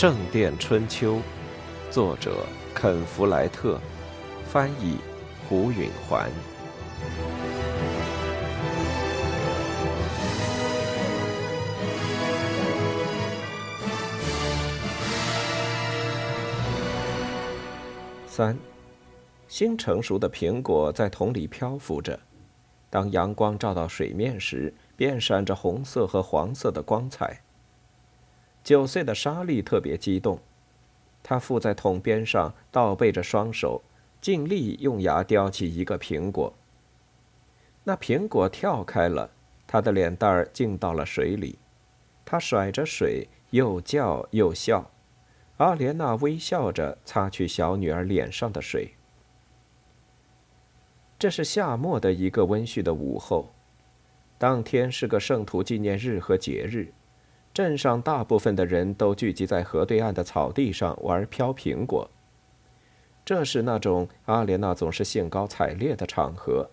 [0.00, 1.16] 圣殿春秋》，
[1.90, 3.80] 作者肯·弗莱特，
[4.44, 4.98] 翻译
[5.48, 6.30] 胡允环。
[18.28, 18.56] 三，
[19.48, 22.16] 新成熟的苹果在桶里漂浮着，
[22.88, 27.40] 当阳光照到水面时，便闪着红色和黄色的光彩。
[28.68, 30.38] 九岁的莎莉特别激动，
[31.22, 33.80] 她附在桶边上，倒背着双手，
[34.20, 36.52] 尽力用牙叼起一个苹果。
[37.84, 39.30] 那苹果跳开了，
[39.66, 41.58] 她的脸蛋儿进到了水里，
[42.26, 44.90] 她甩着水，又叫又笑。
[45.56, 48.90] 阿莲娜微笑着擦去小女儿脸上的水。
[51.18, 53.48] 这是夏末的一个温煦的午后，
[54.36, 56.92] 当天是个圣徒纪念日和节日，
[57.58, 62.08] 镇上大部分的人都聚集在河对岸的草地上玩飘苹果。
[63.24, 66.70] 这是那种阿莲娜总是兴高采烈的场合，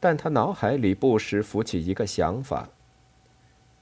[0.00, 2.70] 但她脑海里不时浮起一个想法：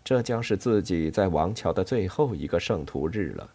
[0.03, 3.49] 这将是自己在王桥的最后一个圣徒日了。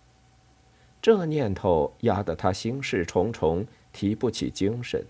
[1.01, 5.05] 这念头压得他心事重重，提不起精神。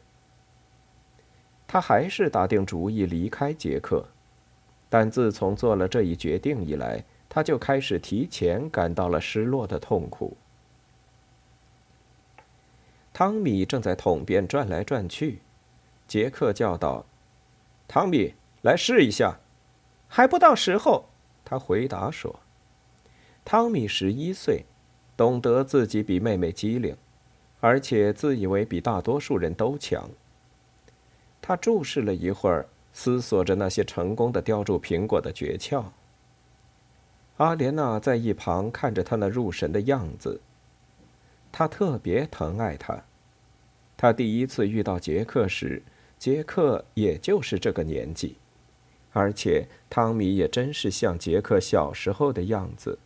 [1.67, 4.03] 他还是打定主意离开杰克，
[4.89, 10.37] 但自从做了这一决定以来，他就开始提前感到了失落的痛苦。
[13.13, 15.39] 汤米正在桶边转来转去，
[16.07, 17.05] 杰克叫道
[17.87, 19.39] ：“汤米，来试一下。
[20.07, 21.05] ”“还不到时候。”
[21.45, 22.39] 他回答说。
[23.43, 24.65] 汤米十一岁。
[25.17, 26.93] 懂得自己比妹妹机灵，
[27.61, 30.09] 而且自以为比大多数人都强。
[31.41, 35.85] 他注视了一会儿，思索着那些成功的叼住苹果的诀窍。
[37.37, 40.39] 阿莲娜在一旁看着他那入神的样子。
[41.51, 43.03] 他特别疼爱他。
[43.97, 45.81] 他第一次遇到杰克时，
[46.19, 48.35] 杰克也就是这个年纪，
[49.13, 52.99] 而且汤米也真是像杰克小时候的样子。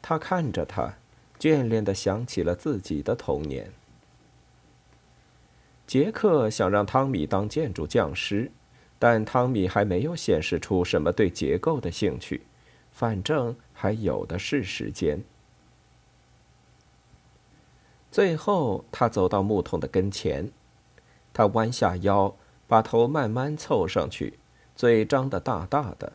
[0.00, 0.94] 他看着他，
[1.38, 3.70] 眷恋的想起了自己的童年。
[5.86, 8.50] 杰克想让汤米当建筑匠师，
[8.98, 12.42] 但汤米还没有显示出什么对结构的兴趣，
[12.98, 15.22] 反正还有的是时间。
[18.10, 20.50] 最后，他走到木桶的跟前，
[21.32, 22.34] 他弯下腰，
[22.66, 24.40] 把头慢慢凑上去，
[24.74, 26.14] 嘴张得大大的。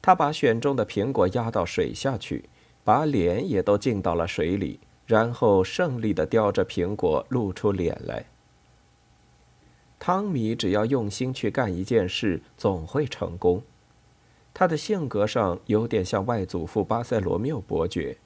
[0.00, 2.48] 他把选中的苹果压到水下去。
[2.82, 8.24] 把脸也都浸到了水里，然后胜利的叼着苹果，露出脸来。
[9.98, 13.62] 汤米只要用心去干一件事，总会成功。
[14.52, 18.16] 他的性格上有点像外祖父巴塞罗缪伯爵，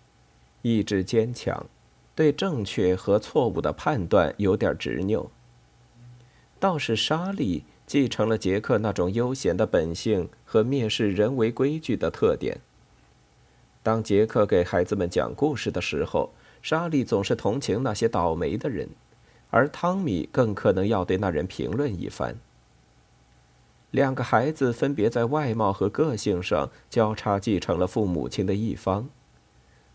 [0.62, 1.66] 意志坚强，
[2.14, 5.30] 对正确和错误的判断有点执拗。
[6.58, 12.58] 倒是莎莉继承了杰克那种悠闲的本性和蔑视人为规矩的特点。
[13.82, 16.32] 当杰克给孩子们讲故事的时候，
[16.62, 18.88] 莎莉总是同情那些倒霉的人，
[19.50, 22.34] 而汤米更可能要对那人评论一番。
[23.94, 29.08] 两个孩子分别在外貌和个性上交叉继承了父母亲的一方。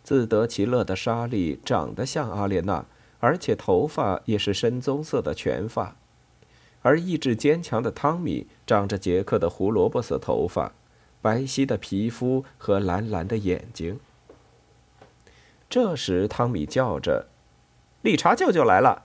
[0.05, 2.85] 自得其乐的莎莉长得像阿莲娜，
[3.19, 5.97] 而且头发也是深棕色的全发，
[6.81, 10.71] 而意志坚强的汤米长着杰克的胡萝卜色头发。
[11.21, 13.99] 白皙的皮肤和蓝蓝的眼睛。
[15.69, 17.27] 这时，汤米叫着
[18.01, 19.03] ：“理查舅舅来了！”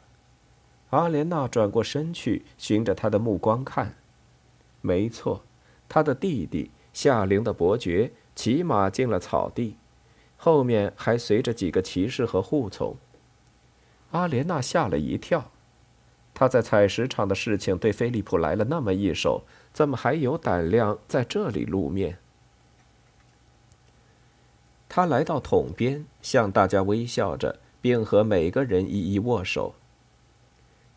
[0.91, 3.97] 阿莲娜转过身去，循着他的目光看。
[4.87, 5.43] 没错，
[5.89, 9.79] 他的弟弟夏灵的伯爵骑马进了草地，
[10.37, 12.95] 后面还随着几个骑士和护从。
[14.11, 15.51] 阿莲娜吓了一跳。
[16.35, 22.19] 他在采石场的事情对菲利普来了那么一手，怎么还有胆量在这里露面？
[24.87, 29.75] 他来到桶边，向大家微笑着，并和每个人一一握手。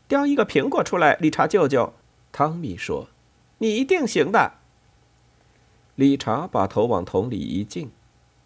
[0.09, 1.93] 叼一个苹果出来，理查舅舅，
[2.33, 3.07] 汤米说
[3.57, 4.53] ：“你一定行的。”
[5.95, 7.91] 理查把头往桶里一浸，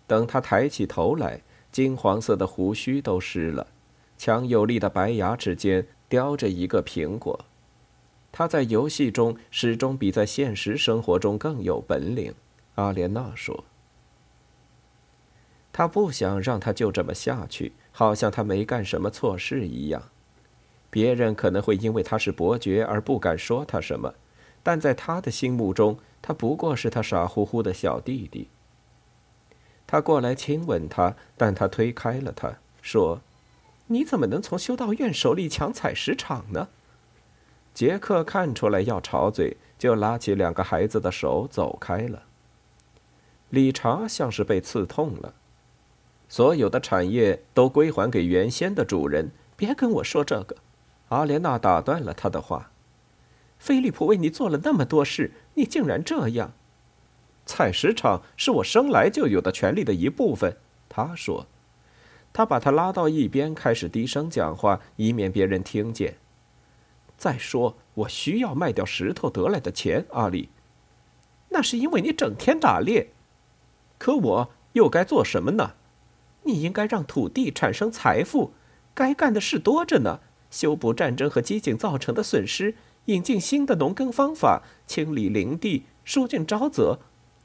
[0.07, 1.41] 等他抬起头来，
[1.71, 3.67] 金黄色的胡须都湿了，
[4.17, 5.87] 强有力的白牙齿间。
[6.11, 7.45] 叼着一个苹果，
[8.33, 12.33] 他在游戏中始终比在现实生活中更有本领。
[12.75, 13.63] 阿莲娜说
[15.71, 20.03] ：“他不想让他就这么下去，好像他没干什么错事一样。
[20.89, 24.13] 别人可能会因为他是伯爵而不敢说他什么，
[24.63, 28.47] 但在他的心目中，他不过是他傻乎乎的小弟弟。”
[29.87, 33.19] 他过来亲吻她，但他推开了她，说
[33.87, 36.69] ：“你怎么能从修道院手里抢采石场呢？”
[37.73, 42.23] 杰克看出来要吵嘴，就拉起两个孩子的手走开了。
[43.49, 45.33] 理查像是被刺痛了，
[46.29, 49.31] 所有的产业都归还给原先的主人。
[49.57, 50.55] 别跟我说这个，
[51.09, 52.71] 阿莲娜打断了他的话。
[53.61, 56.53] 菲利普为你做了那么多事，你竟然这样。
[57.45, 60.57] 采石场是我生来就有的权利的一部分，
[60.89, 61.45] 他说。
[62.33, 66.15] 他把他拉到一边，开始低声讲话，以免别人听见。
[67.19, 70.49] 再说，我需要卖掉石头得来的钱，阿里。
[71.49, 73.09] 那是因为你整天打猎。
[73.99, 75.73] 可我又该做什么呢？
[76.45, 78.53] 你应该让土地产生财富，
[78.95, 80.21] 该干的事多着呢。
[80.49, 82.75] 修补战争和饥馑造成的损失，
[83.05, 86.99] 引进新的农耕方法，清理林地，疏浚沼泽。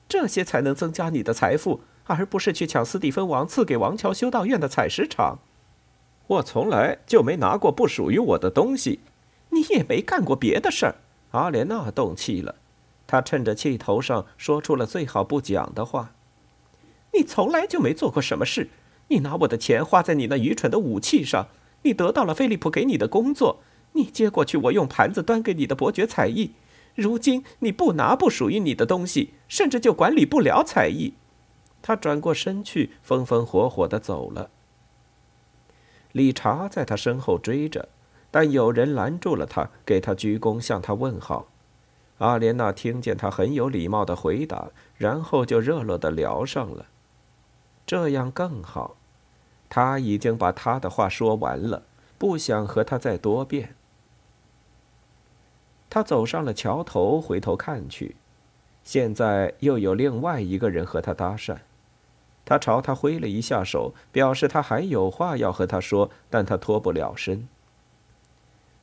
[0.08, 5.38] 这些才能增加你的财富，而不是去抢斯蒂芬王赐给王桥修道院的采石场。
[6.29, 9.00] 我从来就没拿过不属于我的东西，
[9.50, 10.97] 你也没干过别的事儿。
[11.32, 12.55] 阿莲娜动气了，
[13.06, 16.12] 她趁着气头上说出了最好不讲的话
[17.14, 18.70] ：“你从来就没做过什么事，
[19.09, 21.49] 你拿我的钱花在你那愚蠢的武器上，
[21.82, 23.61] 你得到了菲利普给你的工作，
[23.96, 26.52] 你接过去我用盘子端给你的伯爵才艺。”
[26.96, 31.12] 如今你不拿不属于你的东西，甚至就管理不了才艺。
[31.82, 34.48] 他转过身去，风风火火的走了。
[36.12, 37.90] 理查在他身后追着，
[38.31, 41.49] 但有人拦住了他，给他鞠躬，向他问好。
[42.16, 46.87] 阿莲娜听见他很有礼貌的回答，然后就热络的聊上了。
[47.87, 48.96] 这样更好，
[49.69, 51.82] 他已经把他的话说完了，
[52.16, 53.75] 不想和他再多辩。
[55.96, 58.16] 他走上了桥头，回头看去，
[58.84, 61.56] 现在又有另外一个人和他搭讪。
[62.44, 67.48] 他朝他挥了一下手，表示他还有话要和他说，但他脱不了身。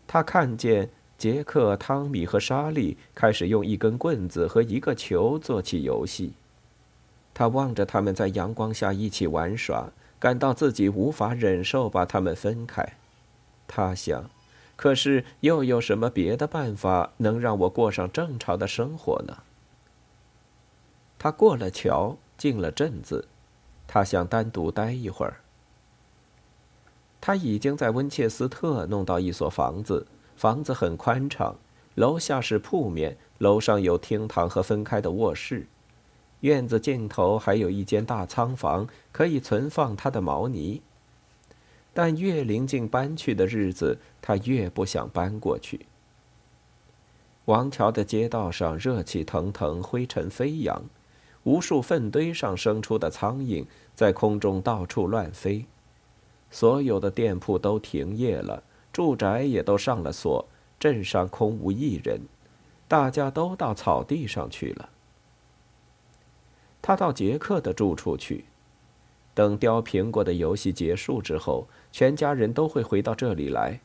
[0.07, 6.33] 他看见杰克、汤米和莎莉开始用一根棍子和一个球做起游戏。
[7.35, 9.87] 他望着他们在阳光下一起玩耍，
[10.17, 12.83] 感到自己无法忍受把他们分开。
[13.67, 14.27] 他想。
[14.75, 19.43] 可是又有什么别的办法能让我过上正常的生活呢？
[21.19, 23.27] 他过了桥，进了镇子，
[23.87, 25.37] 他想单独待一会儿。
[27.21, 30.05] 他已经在温切斯特弄到一所房子，
[30.35, 31.55] 房子很宽敞，
[31.95, 35.65] 楼下是铺面，楼上有厅堂和分开的卧室，
[36.41, 40.81] 院子尽头还有一间大仓房，可以存放他的毛呢。
[41.93, 45.85] 但越临近搬去的日子，他越不想搬过去。
[47.45, 50.81] 王桥的街道上热气腾腾，灰尘飞扬，
[51.43, 55.65] 无数粪堆上生出的苍蝇在空中到处乱飞。
[56.49, 60.47] 所有的店铺都停业了，住宅也都上了锁，
[60.79, 62.21] 镇上空无一人，
[62.87, 64.89] 大家都到草地上去了。
[66.81, 68.45] 他到杰克的住处去。
[69.33, 73.79] 等叼苹果的游戏结束之后，全家人都会回到这里来。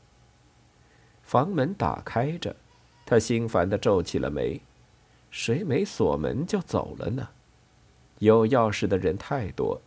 [1.23, 2.55] 房门打开着，
[3.07, 4.61] 他心烦的皱起了眉。
[5.31, 7.29] 谁没锁门就走了呢？
[8.19, 9.81] 有钥匙的人太多，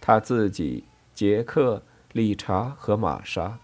[0.00, 0.84] 他自己、
[1.14, 1.82] 杰克、
[2.12, 3.58] 理查和玛莎。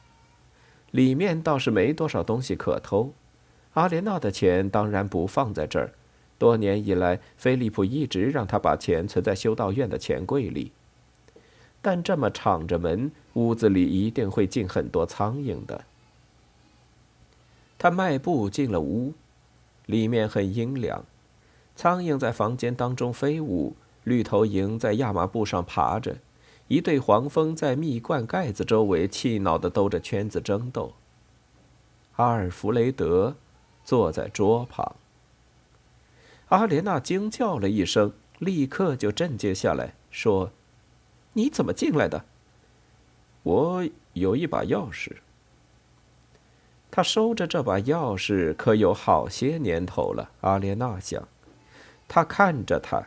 [0.92, 3.12] 里面倒是没多少东西可偷。
[3.72, 5.92] 阿莲娜的钱当然不放在这儿。
[6.38, 10.72] 多年以来，菲利普一直让他把钱存在修道院的钱柜里。
[11.84, 15.84] 但这么敞着门，屋子里一定会进很多苍蝇的。
[17.76, 19.12] 他迈步进了屋，
[19.84, 21.04] 里面很阴凉，
[21.76, 26.16] 苍蝇在房间当中飞舞，绿头蝇在亚麻布上爬着，
[26.68, 30.94] 一对黄蜂在蜜罐盖子周围气恼地兜着圈子争斗。
[32.16, 33.36] 阿尔弗雷德
[33.84, 34.96] 坐在桌旁。
[36.48, 40.50] 阿莲娜惊叫了一声，立刻就镇静下来，说。
[41.34, 42.24] 你怎么进来的？
[43.42, 45.12] 我有一把钥匙。
[46.90, 50.30] 他收着这把钥匙可有好些年头了。
[50.40, 51.28] 阿莲娜想，
[52.06, 53.06] 他看着他，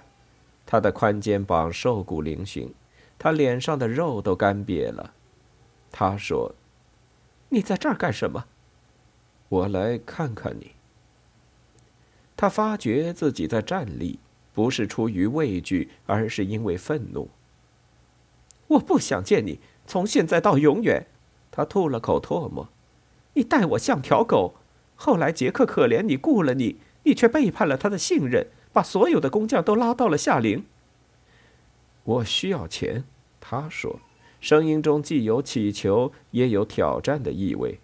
[0.65, 2.69] 他的宽肩膀瘦骨嶙峋，
[3.17, 5.13] 他脸上的肉都干瘪了。
[5.91, 6.53] 他说
[7.49, 8.45] ：“你在这儿干什么？”
[9.47, 10.71] 我来看看你。
[12.35, 14.19] 他发觉自己在站立，
[14.53, 17.29] 不是出于畏惧，而是因为愤怒。
[18.67, 21.07] 我不想见你，从现在到永远。
[21.51, 22.69] 他吐了口唾沫。
[23.33, 24.55] 你待我像条狗。
[24.95, 30.65] 后来杰克可怜你，雇了你，你却背叛了他的信任，把所有的工匠都拉到了夏令。
[32.03, 33.03] 我需要钱，
[33.39, 33.99] 他说，
[34.41, 37.79] 声音中既有乞求，也有挑战的意味。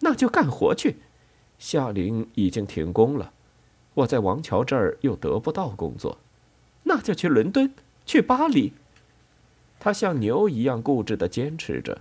[0.00, 0.96] 那就干活去。
[1.58, 3.32] 夏令已经停工了，
[3.94, 6.18] 我在王桥这儿又得不到工作，
[6.82, 7.72] 那就去伦敦，
[8.04, 8.74] 去巴黎。
[9.84, 12.00] 他像牛一样固执的坚持着。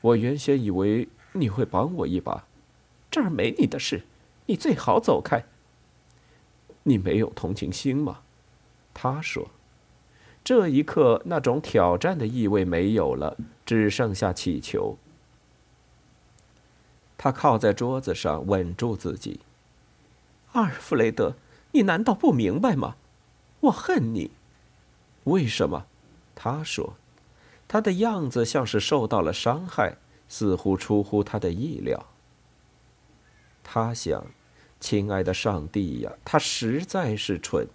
[0.00, 2.46] 我原先以为你会帮我一把，
[3.10, 4.04] 这儿没你的事，
[4.46, 5.44] 你最好走开。
[6.84, 8.20] 你没有同情心吗？
[8.94, 9.50] 他说。
[10.42, 14.96] 这一刻，那种挑战的意味没有了，只剩下乞求。
[17.18, 19.40] 他靠在桌子上，稳住自己。
[20.52, 21.34] 阿尔弗雷德，
[21.72, 22.96] 你难道不明白吗？
[23.60, 24.30] 我恨你。
[25.24, 25.84] 为什么？
[26.42, 26.94] 他说，
[27.68, 32.06] 他的样子像是受到了伤害，似乎出乎他的意料。
[33.62, 34.24] 他想，
[34.80, 37.68] 亲爱的上帝呀，他实在是蠢。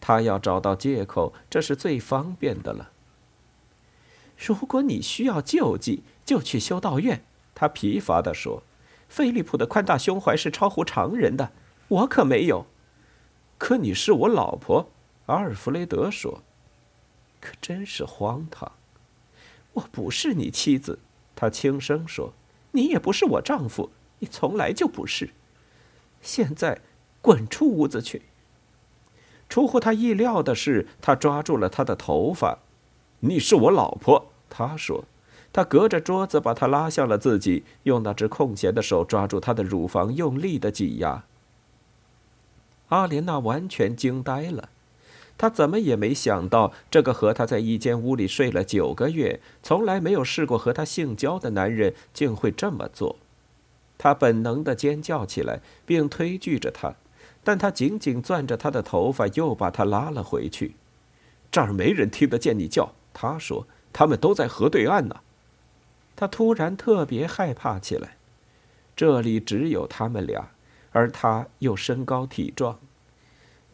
[0.00, 2.92] 他要找到借口，这是最方便的了。
[4.36, 7.24] 如果你需要救济，就去修道院。
[7.52, 8.62] 他疲乏地说
[9.10, 11.50] ：“菲利普的宽大胸怀是超乎常人的，
[11.88, 12.66] 我可没有。”
[13.58, 14.88] 可你是我老婆，
[15.26, 16.44] 阿尔弗雷德说。
[17.40, 18.72] 可真是荒唐！
[19.74, 20.98] 我不是你妻子，
[21.36, 22.32] 他轻声说
[22.72, 25.30] ：“你也不是我丈夫，你从来就不是。
[26.20, 26.80] 现在，
[27.22, 28.22] 滚出屋子去。”
[29.48, 32.58] 出乎他意料的是，他抓住了他的头发。
[33.20, 35.04] “你是我老婆。”他说。
[35.50, 41.24] 他隔着桌子把他拉向了自己，用那只空闲的手抓住他的乳房，用力的挤压。
[42.88, 44.68] 阿莲娜完全惊呆了，
[45.38, 53.16] 她怎么也没想到，这个和她在一间屋里睡了九个月、从来没有试过和她性交的男人，竟会这么做。
[53.96, 56.94] 她本能的尖叫起来，并推拒着他。
[57.44, 60.74] 但他紧紧攥着他的头发，又把他拉了回去。
[61.50, 63.66] 这儿没人听得见你叫，他说。
[63.90, 65.20] 他们都在河对岸呢。
[66.14, 68.16] 他突然特别害怕起来。
[68.94, 70.50] 这里只有他们俩，
[70.92, 72.78] 而他又身高体壮。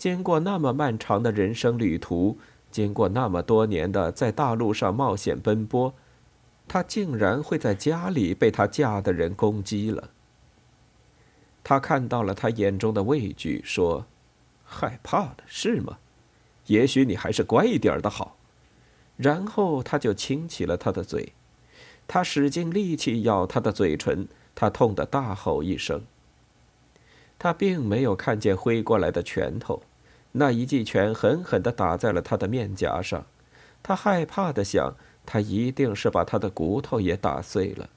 [0.05, 2.37] 经过那么漫长的人生旅途，
[2.71, 5.95] 经过那么多年的在大陆上冒险奔波，
[6.69, 10.11] 他竟然会在家里被他嫁的人攻击了。
[11.63, 14.05] 他看到了他眼中的畏惧，说
[14.63, 15.97] ：“害怕的是吗？
[16.67, 18.37] 也许你还是乖一点的好。”
[19.17, 21.33] 然后他就亲起了他的嘴，
[22.07, 26.03] 他使尽力气咬他的嘴唇，他痛得大吼一声。
[27.39, 29.83] 他并没有看见挥过来的拳头，
[30.37, 33.25] 那一记拳狠狠地打在了他的面颊上。
[33.83, 37.89] 他害怕的想，他一定是把他的骨头也打碎了。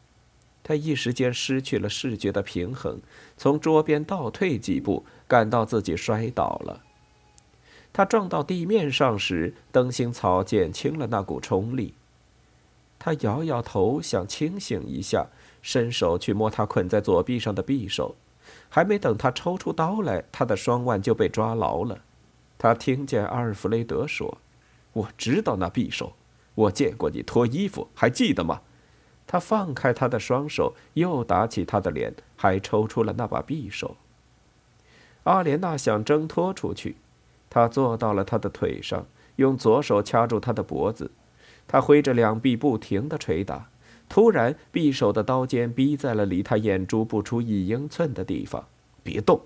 [0.63, 2.99] 他一时间失去了视觉的平衡，
[3.37, 6.83] 从桌边倒退几步，感到自己摔倒了。
[7.91, 11.95] 他撞到地面上时，灯芯草减轻了那股冲力。
[12.99, 15.27] 他摇摇头，想清醒一下，
[15.63, 18.15] 伸手去摸他捆在左臂上的匕首。
[18.69, 21.99] 还没等他抽出刀来，他的双腕就被抓牢了。
[22.57, 24.39] 他听见阿尔弗雷德说
[24.93, 26.13] ：“我知道那匕首，
[26.55, 28.61] 我见过你脱衣服，还记得吗？”
[29.27, 33.97] 他放开他的双手，又打起他的脸，还抽出了那把匕首。
[35.23, 36.95] 阿莲娜想挣脱出去，
[37.49, 41.11] 他坐到了他的腿上，用左手掐住他的脖子。
[41.67, 43.69] 他挥着两臂不停地捶打。
[44.07, 48.65] 突然，匕首的刀尖逼在了离他眼珠不出一英寸的地方。
[49.03, 49.41] “别动，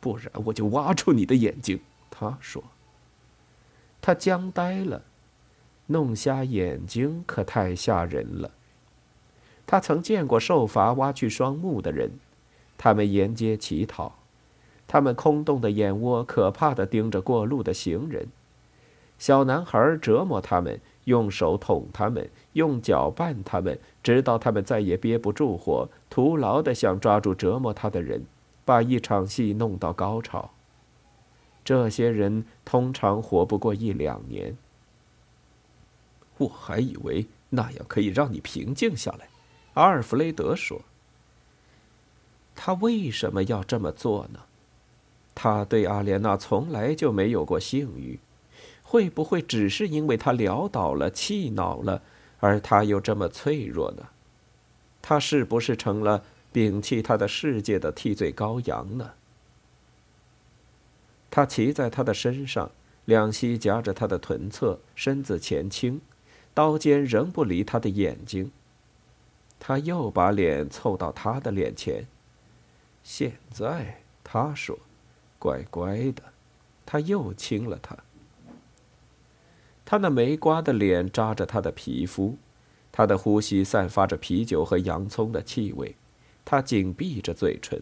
[0.00, 1.78] 不然我就挖出你的眼睛。”
[2.12, 2.62] 他说。
[4.02, 5.02] 他僵呆了，
[5.86, 8.50] 弄瞎眼睛可太吓人了。
[9.66, 12.10] 他曾见过受罚挖去双目的人，
[12.76, 14.12] 他们沿街乞讨，
[14.86, 18.26] 他们空洞的眼窝可怕的盯着过路的行人。
[19.18, 28.24] 小男孩折磨他们，用手捅他们，用脚绊他们，直到他们再也憋不住火，徒劳的想抓住折磨他的人，
[28.64, 30.50] 把一场戏弄到高潮。
[31.64, 34.56] 这些人通常活不过一两年。
[36.38, 39.28] 我还以为那样可以让你平静下来。
[39.74, 40.82] 阿尔弗雷德说
[42.56, 44.40] ：“他为什么要这么做呢？
[45.34, 48.18] 他对阿莲娜从来就没有过性欲，
[48.82, 52.02] 会不会只是因为他潦倒了、气恼了，
[52.40, 54.08] 而他又这么脆弱呢？
[55.00, 59.12] 他是不是成了摒弃他的世界的替罪羔羊呢？”
[61.34, 62.70] 他骑在他的身上，
[63.06, 65.98] 两膝夹着他的臀侧，身子前倾，
[66.52, 68.52] 刀尖仍不离他的眼睛。
[69.58, 72.04] 他又把脸凑到他的脸前。
[73.02, 74.78] 现在，他说
[75.40, 76.22] ：“乖乖的。”
[76.84, 77.96] 他又亲了他。
[79.86, 82.36] 他那没刮的脸扎着他的皮肤，
[82.92, 85.96] 他的呼吸散发着啤酒和洋葱的气味，
[86.44, 87.80] 他紧闭着嘴唇。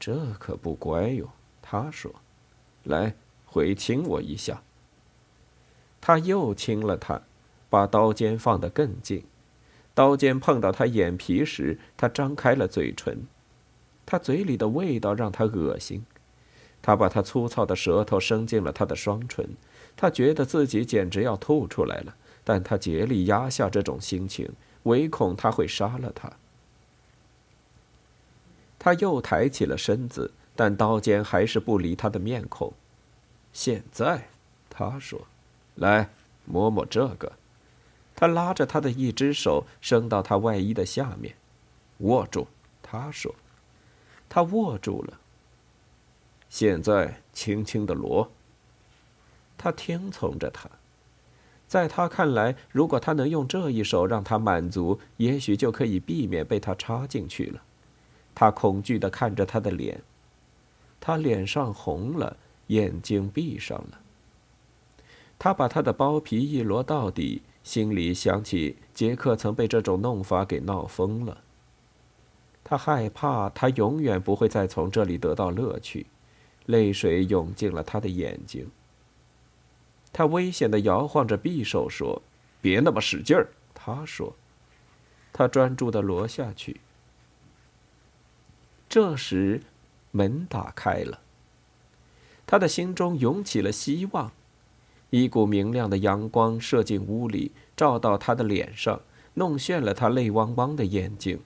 [0.00, 1.30] 这可不乖哟，
[1.62, 2.14] 他说
[2.84, 3.14] ：“来，
[3.46, 4.62] 回亲我一下。”
[6.00, 7.22] 他又亲了他，
[7.68, 9.24] 把刀尖放得更近。
[9.94, 13.26] 刀尖碰到他眼皮时，他张开了嘴唇。
[14.06, 16.04] 他嘴里的味道让他恶心。
[16.82, 19.50] 他把他粗糙的舌头伸进了他的双唇。
[19.96, 24.50] 他觉得自己简直要吐出来了，但他竭力压下这种心情，
[24.84, 26.32] 唯恐他会杀了他。
[28.78, 32.70] 他又抬起了身子，但刀尖还是不离他的面孔。
[33.50, 34.28] 现在，
[34.68, 35.26] 他说。
[35.76, 36.10] 来，
[36.44, 37.32] 摸摸这个。
[38.14, 41.34] 他拉着他的一只手伸到他外衣的下面，
[42.00, 42.46] 握住。
[42.82, 43.34] 他说
[44.28, 45.18] ：“他握住了。
[46.50, 48.30] 现在，轻轻的罗。”
[49.56, 50.68] 他听从着他。
[51.66, 57.62] 在他看来，如果他能用这一手让他满足，也许就可以避免被他插进去了。
[58.34, 60.02] 他恐惧的看着他的脸，
[61.00, 64.00] 他脸上红了，眼睛闭上了。
[65.38, 71.42] 他把他的包皮一摞到底，心里想起杰克曾被这种弄法给闹疯了。
[72.62, 76.06] 他害怕他永远不会再从这里得到乐趣，
[76.66, 78.70] 泪水涌进了他的眼睛。
[80.12, 82.20] 他危险的摇晃着匕首说
[82.60, 84.36] ：“别那么使劲儿。”他说。
[85.32, 86.80] 他专注的摞下去。
[88.88, 89.62] 这时，
[90.10, 91.20] 门打开了。
[92.46, 94.32] 他的心中涌起了希望。
[95.10, 99.00] 一股明亮的阳光射进屋里，照到他的脸上，
[99.34, 101.40] 弄炫了他泪汪汪的眼睛。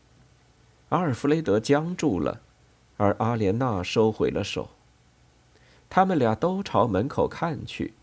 [0.91, 2.43] 阿尔弗雷德僵住了，
[2.99, 4.69] 而阿莲娜收回了手。
[5.89, 7.95] 他们俩都朝门口看去，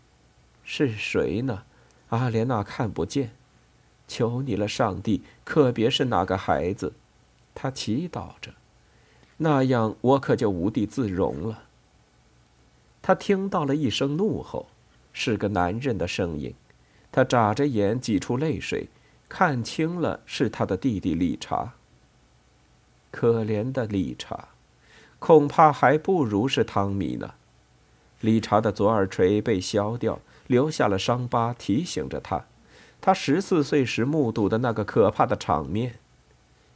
[0.64, 1.62] 是谁呢？
[2.08, 3.30] 阿莲娜看不见。
[4.08, 6.92] 求你了，上帝，可别是那个孩子。
[7.54, 8.52] 他祈祷着，
[9.42, 11.64] 那样我可就无地自容了。
[13.02, 14.66] 他听到了一声怒吼。
[15.14, 16.54] 是个男人的声音，
[17.12, 18.88] 他眨着眼，挤出泪水，
[19.28, 21.74] 看清了是他的弟弟理查。
[23.10, 24.48] 可怜的理查，
[25.18, 27.34] 恐怕还不如是汤米呢。
[28.22, 32.46] 理查的左耳垂被削掉，留下了伤疤，提醒着他，
[32.98, 35.96] 他十四岁时目睹的那个可怕的场面。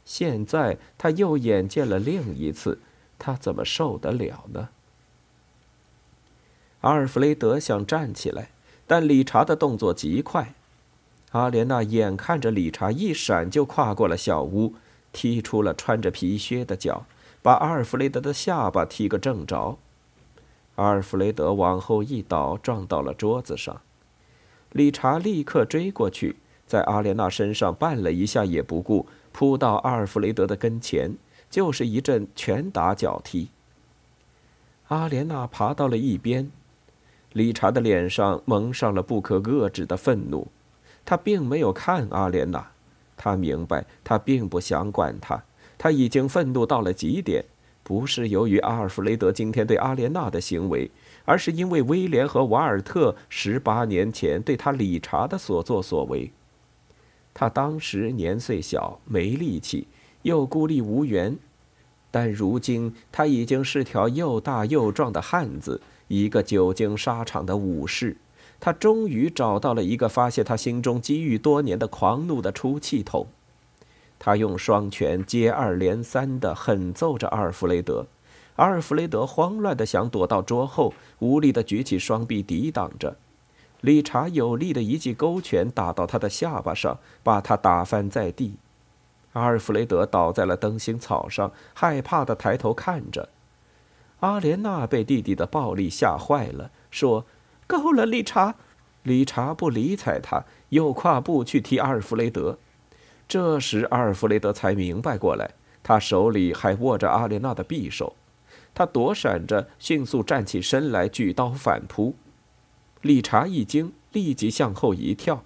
[0.07, 2.79] 现在他又眼见了另一次，
[3.19, 4.69] 他怎么受得了呢？
[6.79, 8.51] 阿尔弗雷德想站起来，
[8.87, 10.53] 但理查的动作极快。
[11.31, 14.75] 阿莲娜眼看着理查一闪就跨过了小屋，
[15.11, 17.05] 踢出了穿着皮靴的脚，
[17.41, 19.77] 把阿尔弗雷德的下巴踢个正着。
[20.75, 23.81] 阿尔弗雷德往后一倒，撞到了桌子上。
[24.71, 31.15] 理查立刻追过去，在阿莲娜身上绊了一下也不顾，扑到阿尔弗雷德的跟前，
[31.47, 33.49] 就是一阵拳打脚踢。
[34.87, 36.49] 阿莲娜爬到了一边。
[37.33, 40.47] 理查的脸上蒙上了不可遏制的愤怒，
[41.05, 42.71] 他并没有看阿莲娜，
[43.15, 45.43] 他明白他并不想管他，
[45.77, 47.45] 他已经愤怒到了极点，
[47.83, 50.89] 不是由于阿尔弗雷德今天对阿莲娜的行为，
[51.25, 56.31] 而是因为威廉和瓦尔特十八年前对他理查的所作所为。
[57.39, 59.85] 他当时年岁小，没力气，
[60.23, 61.37] 又孤立无援，
[62.09, 65.79] 但如今他已经是条又大又壮的汉子。
[66.07, 68.17] 一个久经沙场的武士，
[68.59, 73.27] 他终于找到了一个发泄他心中积郁多年的狂怒的出气筒。
[74.17, 78.07] 他用双拳接二连三地狠揍着阿尔弗雷德。
[78.55, 83.15] 阿尔弗雷德慌乱地想躲到桌后，无力地举起双臂抵挡着。
[83.81, 88.57] 理查有力的一记勾拳打到他的下巴上，把他打翻在地。
[89.33, 93.29] 阿尔弗雷德倒在了灯芯草上，害怕的抬头看着。
[94.21, 97.25] 阿莲娜被弟弟的暴力吓坏了，说
[97.67, 98.55] ：“够了，理查。”
[99.03, 102.57] 理查不理睬他，又跨步去踢阿尔弗雷德。
[103.25, 108.15] 这时，阿尔弗雷德才明白过来，他手里还握着阿莲娜的匕首。
[108.73, 112.15] 他躲闪着，迅速站起身来，举刀反扑。
[113.01, 115.43] 理查一惊，立即向后一跳。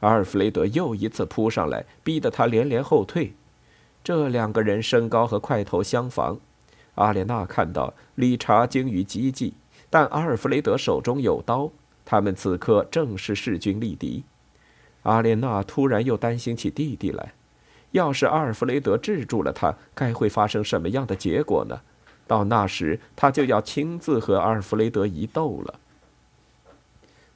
[0.00, 3.34] 阿尔弗雷德又一次扑上来，逼得他连连后退。
[4.02, 6.38] 这两个人身高和块头相仿。
[6.96, 9.54] 阿莲娜看到理查精于机技，
[9.88, 11.70] 但阿尔弗雷德手中有刀，
[12.04, 14.24] 他们此刻正是势均力敌。
[15.04, 17.32] 阿莲娜突然又担心起弟弟来，
[17.92, 21.80] 要是阿尔弗雷德制住了他，该会发生什么样的结果呢？
[22.26, 25.74] 到那时，他就要亲自和阿尔弗雷德一斗了。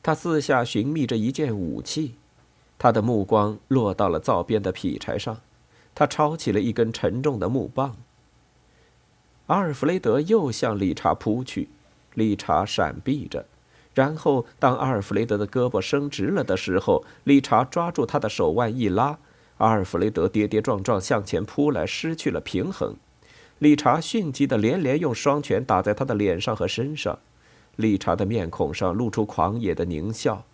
[0.06, 2.14] 他四下寻觅着一件武器，
[2.78, 5.40] 他的目光落到了灶边的劈柴上，
[5.96, 7.96] 他抄起了一根沉重的木棒。
[9.48, 11.68] 阿尔弗雷德又向理查扑去，
[12.14, 13.46] 理查闪避着，
[13.94, 19.18] 然后当阿尔弗雷德的胳膊伸直了的时候，理查抓住他的手腕一拉，
[19.56, 22.94] 阿尔弗雷德跌跌撞撞向前扑来，失去了平衡。
[23.58, 27.18] 理查迅疾的连连用双拳打在他的脸上和身上。
[27.76, 30.44] 理查的面孔上露出狂野的狞笑，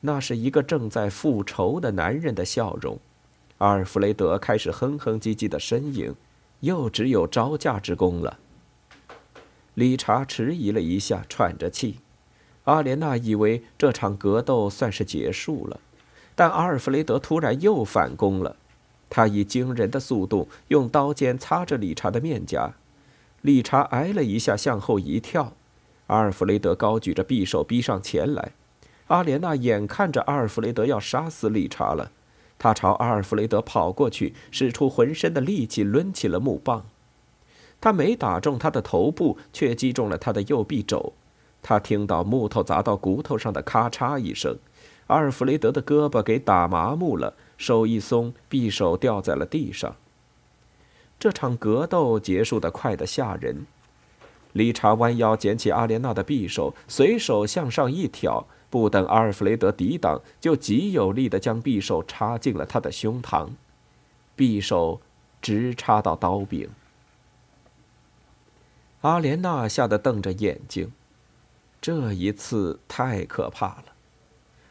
[0.00, 2.98] 那是一个正在复仇的男人的笑容。
[3.58, 6.14] 阿尔弗雷德开始哼哼唧唧的呻吟，
[6.60, 8.38] 又只有招架之功了。
[9.74, 11.98] 理查迟疑了一下，喘着气。
[12.64, 15.80] 阿莲娜以为这场格斗算是结束了，
[16.34, 18.56] 但阿尔弗雷德突然又反攻了，
[19.08, 22.74] 他以惊人的速度用刀尖擦着理查的面颊。
[23.40, 25.52] 理查挨了一下，向后一跳。
[26.12, 28.52] 阿尔弗雷德高举着匕首逼上前来，
[29.06, 32.10] 阿莲娜眼看着阿尔弗雷德要杀死理查了，
[32.58, 36.84] 她朝阿尔弗雷德跑过去，使出浑身的力气抡起了木棒。
[37.80, 41.14] 他没打中他的头部，却击中了他的右臂肘。
[41.62, 44.58] 他听到木头砸到骨头上的咔嚓一声，
[45.06, 49.96] 阿尔弗雷德的胳膊给打麻木了，手一松，匕首掉在了地上。
[51.18, 53.64] 这场格斗结束的快得吓人。
[54.52, 63.48] 理查弯腰捡起阿莲娜的匕首，随手向上一挑，不等阿尔弗雷德抵挡，就极有力地将匕首插进了他的胸膛，
[64.36, 65.00] 匕首
[65.40, 66.68] 直插到刀柄。
[69.00, 70.92] 阿莲娜吓得瞪着眼睛，
[71.80, 73.84] 这一次太可怕了。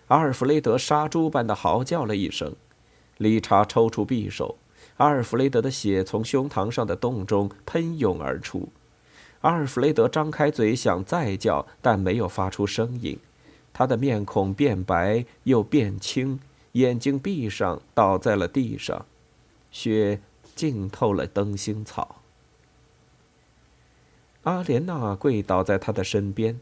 [0.07, 2.55] 阿尔弗雷德杀猪般的嚎叫了一声，
[3.17, 4.57] 理查抽出匕首，
[4.97, 8.69] 阿尔弗雷德的血从胸膛上的洞中喷涌而出。
[9.41, 13.17] 阿尔弗雷德张开嘴想再叫，但没有发出声音。
[13.73, 16.39] 他的面孔变白又变青，
[16.73, 19.05] 眼睛闭上，倒在了地上，
[19.71, 20.19] 血
[20.55, 22.17] 浸透了灯芯草。
[24.43, 26.59] 阿莲娜跪倒在他的身边。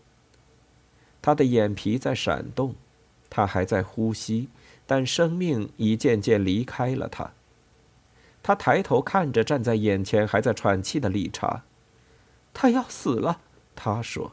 [1.22, 2.76] 他的眼皮在闪动，
[3.30, 4.48] 他还在呼吸，
[4.86, 7.32] 但生命已渐渐离开了他。
[8.42, 11.64] 他抬头看着站在眼前还在喘气的理查。
[12.54, 13.40] 他要死了，
[13.76, 14.32] 他说。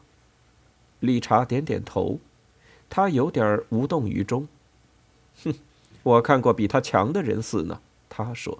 [1.00, 2.18] 理查点点头，
[2.88, 4.48] 他有点无动于衷。
[5.44, 5.55] 哼，
[6.02, 8.59] 我看过比他强的人死呢，他说。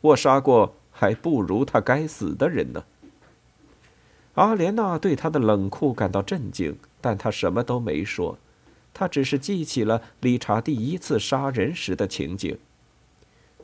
[0.00, 2.84] 我杀过还不如他该死的人呢。
[4.34, 8.38] 阿莲娜对他的冷酷感到震惊，但他什么都没说，
[8.94, 12.58] 他只是记起了理查第一次杀人时的情景。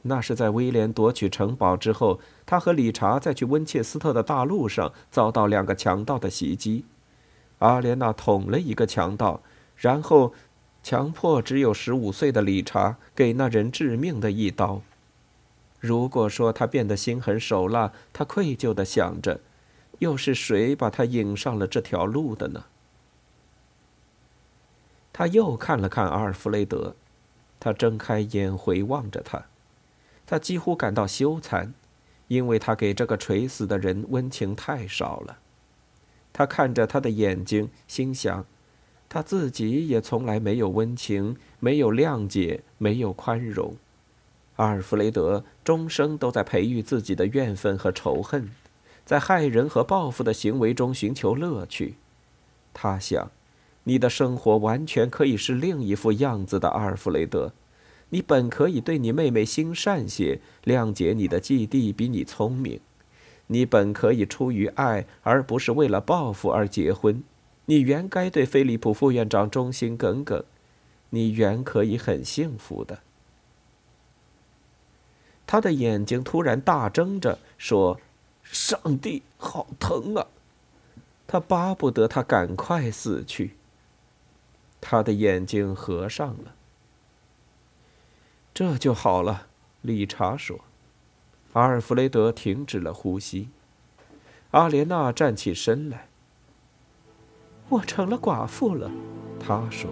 [0.08, 6.84] 那是在威廉夺取城堡之后，他和理查在去温切斯特的大路上遭到两个强盗的袭击，
[7.60, 9.40] 阿莲娜捅了一个强盗，
[9.76, 10.32] 然后
[10.82, 14.82] 强迫只有十五岁的理查给那人致命的一刀。
[15.78, 19.40] 如果说他变得心狠手辣，他愧疚地想着，
[20.00, 22.64] 又是谁把他引上了这条路的呢？
[25.12, 26.94] 他又看了看阿尔弗雷德，
[27.60, 29.44] 他睁开眼回望着他。
[30.30, 31.72] 他几乎感到羞惭，
[32.26, 35.38] 因为他给这个垂死的人温情太少了。
[36.34, 38.44] 他看着他的眼睛，心想，
[39.08, 43.74] 他自己也从来没有温情，没有谅解，没有宽容。
[44.56, 48.50] 阿尔弗雷德终生都在培育自己的怨愤和仇恨，
[49.06, 51.94] 在害人和报复的行为中寻求乐趣。
[52.74, 53.30] 他想，
[53.84, 57.54] 你的生活完全可以是另一副样子的，阿尔弗雷德。
[58.10, 62.80] 你本可以对你妹妹心善些，谅解你的继弟比你聪明；
[63.48, 67.22] 你本可以出于爱，而不是为了报复而结婚；
[67.66, 70.42] 你原该对菲利普副院长忠心耿耿；
[71.10, 73.00] 你原可以很幸福的。
[75.46, 78.00] 他的眼睛突然大睁着，说
[78.42, 80.26] ：“上帝，好疼啊！”
[81.26, 83.52] 他巴不得他赶快死去。
[84.80, 86.54] 他的眼睛合上了。
[88.58, 89.46] 这就好了，
[89.82, 90.58] 理查说。
[91.52, 93.50] 阿尔弗雷德停止了呼吸。
[94.50, 96.08] 阿莲娜站起身来。
[97.68, 98.90] 我成了寡妇了，
[99.38, 99.88] 他说。